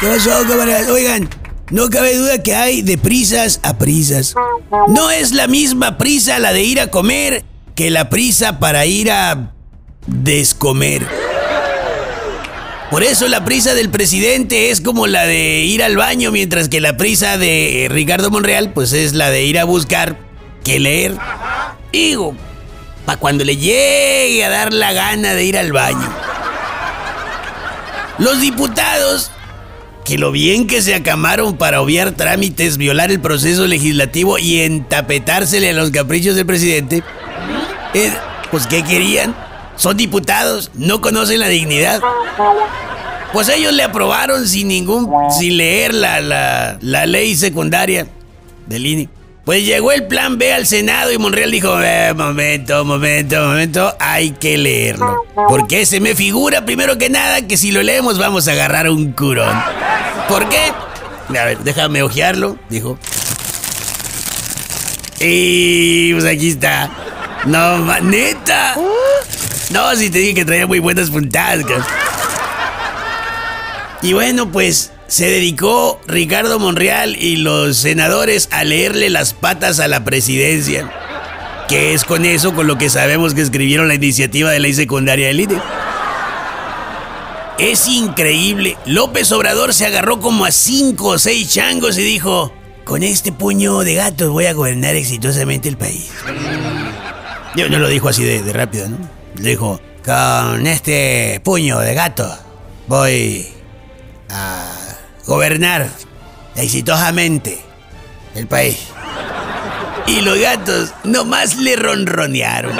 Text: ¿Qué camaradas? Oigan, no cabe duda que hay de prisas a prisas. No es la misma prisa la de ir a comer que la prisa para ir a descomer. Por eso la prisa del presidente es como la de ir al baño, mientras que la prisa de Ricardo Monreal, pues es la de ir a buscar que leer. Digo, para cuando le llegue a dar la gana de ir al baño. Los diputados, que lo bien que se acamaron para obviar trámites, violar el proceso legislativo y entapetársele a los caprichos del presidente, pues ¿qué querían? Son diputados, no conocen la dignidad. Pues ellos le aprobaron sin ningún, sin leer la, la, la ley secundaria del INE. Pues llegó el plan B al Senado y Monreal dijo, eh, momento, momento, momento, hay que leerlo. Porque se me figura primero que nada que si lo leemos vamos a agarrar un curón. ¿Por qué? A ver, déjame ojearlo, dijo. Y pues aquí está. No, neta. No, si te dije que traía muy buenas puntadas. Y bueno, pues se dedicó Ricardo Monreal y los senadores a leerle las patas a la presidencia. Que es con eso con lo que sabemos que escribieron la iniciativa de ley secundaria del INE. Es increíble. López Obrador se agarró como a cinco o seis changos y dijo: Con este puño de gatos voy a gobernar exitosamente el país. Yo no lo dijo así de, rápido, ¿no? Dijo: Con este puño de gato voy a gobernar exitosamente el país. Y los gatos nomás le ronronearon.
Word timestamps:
¿Qué 0.00 0.08
camaradas? 0.48 0.88
Oigan, 0.88 1.28
no 1.70 1.90
cabe 1.90 2.16
duda 2.16 2.42
que 2.42 2.54
hay 2.54 2.80
de 2.80 2.96
prisas 2.96 3.60
a 3.62 3.76
prisas. 3.76 4.34
No 4.88 5.10
es 5.10 5.32
la 5.32 5.46
misma 5.46 5.98
prisa 5.98 6.38
la 6.38 6.54
de 6.54 6.62
ir 6.62 6.80
a 6.80 6.90
comer 6.90 7.44
que 7.74 7.90
la 7.90 8.08
prisa 8.08 8.58
para 8.58 8.86
ir 8.86 9.10
a 9.10 9.52
descomer. 10.06 11.06
Por 12.90 13.02
eso 13.02 13.28
la 13.28 13.44
prisa 13.44 13.74
del 13.74 13.90
presidente 13.90 14.70
es 14.70 14.80
como 14.80 15.06
la 15.06 15.26
de 15.26 15.60
ir 15.60 15.82
al 15.82 15.98
baño, 15.98 16.32
mientras 16.32 16.70
que 16.70 16.80
la 16.80 16.96
prisa 16.96 17.36
de 17.36 17.86
Ricardo 17.90 18.30
Monreal, 18.30 18.72
pues 18.72 18.94
es 18.94 19.12
la 19.12 19.30
de 19.30 19.44
ir 19.44 19.58
a 19.58 19.64
buscar 19.64 20.16
que 20.64 20.80
leer. 20.80 21.14
Digo, 21.92 22.34
para 23.04 23.20
cuando 23.20 23.44
le 23.44 23.58
llegue 23.58 24.44
a 24.46 24.48
dar 24.48 24.72
la 24.72 24.94
gana 24.94 25.34
de 25.34 25.44
ir 25.44 25.58
al 25.58 25.72
baño. 25.72 26.08
Los 28.18 28.40
diputados, 28.40 29.30
que 30.10 30.18
lo 30.18 30.32
bien 30.32 30.66
que 30.66 30.82
se 30.82 30.92
acamaron 30.92 31.56
para 31.56 31.80
obviar 31.80 32.10
trámites, 32.10 32.78
violar 32.78 33.12
el 33.12 33.20
proceso 33.20 33.68
legislativo 33.68 34.38
y 34.38 34.58
entapetársele 34.58 35.70
a 35.70 35.72
los 35.72 35.92
caprichos 35.92 36.34
del 36.34 36.46
presidente, 36.46 37.04
pues 38.50 38.66
¿qué 38.66 38.82
querían? 38.82 39.36
Son 39.76 39.96
diputados, 39.96 40.72
no 40.74 41.00
conocen 41.00 41.38
la 41.38 41.46
dignidad. 41.46 42.00
Pues 43.32 43.50
ellos 43.50 43.72
le 43.72 43.84
aprobaron 43.84 44.48
sin 44.48 44.66
ningún, 44.66 45.08
sin 45.30 45.58
leer 45.58 45.94
la, 45.94 46.20
la, 46.20 46.76
la 46.80 47.06
ley 47.06 47.36
secundaria 47.36 48.08
del 48.66 48.86
INE. 48.86 49.08
Pues 49.44 49.64
llegó 49.64 49.92
el 49.92 50.08
plan 50.08 50.38
B 50.38 50.52
al 50.52 50.66
Senado 50.66 51.12
y 51.12 51.18
Monreal 51.18 51.52
dijo, 51.52 51.80
eh, 51.80 52.12
momento, 52.14 52.84
momento, 52.84 53.46
momento, 53.46 53.94
hay 54.00 54.32
que 54.32 54.58
leerlo. 54.58 55.24
Porque 55.48 55.86
se 55.86 56.00
me 56.00 56.16
figura 56.16 56.64
primero 56.64 56.98
que 56.98 57.08
nada 57.10 57.46
que 57.46 57.56
si 57.56 57.70
lo 57.70 57.82
leemos 57.82 58.18
vamos 58.18 58.48
a 58.48 58.52
agarrar 58.52 58.90
un 58.90 59.12
curón. 59.12 59.56
¿Por 60.30 60.48
qué? 60.48 60.72
A 61.36 61.44
ver, 61.44 61.58
déjame 61.58 62.04
ojearlo, 62.04 62.56
dijo. 62.68 62.96
Y 65.18 66.12
pues 66.12 66.24
aquí 66.24 66.50
está. 66.50 66.88
No, 67.46 67.78
neta. 68.00 68.76
No, 69.70 69.96
si 69.96 70.08
te 70.08 70.20
dije 70.20 70.34
que 70.34 70.44
traía 70.44 70.68
muy 70.68 70.78
buenas 70.78 71.10
puntadas. 71.10 71.64
Y 74.02 74.12
bueno, 74.12 74.52
pues 74.52 74.92
se 75.08 75.28
dedicó 75.28 76.00
Ricardo 76.06 76.60
Monreal 76.60 77.16
y 77.16 77.34
los 77.36 77.78
senadores 77.78 78.48
a 78.52 78.62
leerle 78.62 79.10
las 79.10 79.34
patas 79.34 79.80
a 79.80 79.88
la 79.88 80.04
presidencia. 80.04 80.88
Que 81.68 81.92
es 81.92 82.04
con 82.04 82.24
eso 82.24 82.54
con 82.54 82.68
lo 82.68 82.78
que 82.78 82.88
sabemos 82.88 83.34
que 83.34 83.42
escribieron 83.42 83.88
la 83.88 83.94
iniciativa 83.94 84.52
de 84.52 84.60
ley 84.60 84.74
secundaria 84.74 85.26
del 85.26 85.40
INE. 85.40 85.60
Es 87.60 87.88
increíble. 87.88 88.78
López 88.86 89.30
Obrador 89.32 89.74
se 89.74 89.84
agarró 89.84 90.18
como 90.18 90.46
a 90.46 90.50
cinco 90.50 91.08
o 91.08 91.18
seis 91.18 91.52
changos 91.52 91.98
y 91.98 92.02
dijo: 92.02 92.50
Con 92.84 93.02
este 93.02 93.32
puño 93.32 93.80
de 93.80 93.96
gatos 93.96 94.30
voy 94.30 94.46
a 94.46 94.54
gobernar 94.54 94.96
exitosamente 94.96 95.68
el 95.68 95.76
país. 95.76 96.10
Yo 97.54 97.68
no 97.68 97.78
lo 97.78 97.88
dijo 97.88 98.08
así 98.08 98.24
de, 98.24 98.50
rápido, 98.54 98.88
¿no? 98.88 98.96
Dijo: 99.34 99.78
Con 100.02 100.66
este 100.66 101.42
puño 101.44 101.80
de 101.80 101.92
gato 101.92 102.34
voy 102.88 103.46
a 104.30 104.72
gobernar 105.26 105.90
exitosamente 106.56 107.60
el 108.34 108.46
país. 108.46 108.78
Y 110.06 110.22
los 110.22 110.38
gatos 110.38 110.94
nomás 111.04 111.56
le 111.56 111.76
ronronearon. 111.76 112.74